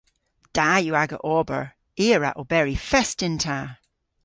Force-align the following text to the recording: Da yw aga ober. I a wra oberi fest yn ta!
Da 0.55 0.69
yw 0.83 0.95
aga 1.03 1.17
ober. 1.35 1.63
I 2.03 2.05
a 2.15 2.17
wra 2.17 2.31
oberi 2.41 2.75
fest 2.89 3.19
yn 3.27 3.35
ta! 3.43 3.59